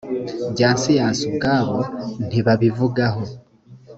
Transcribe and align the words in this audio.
bya 0.53 0.69
siyansi 0.81 1.23
ubwabo 1.31 1.77
ntibabivugaho 2.27 3.21